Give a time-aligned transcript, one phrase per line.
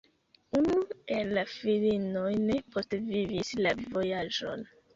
[0.59, 0.77] Unu
[1.17, 4.69] el la filinoj ne postvivis la vojaĝon.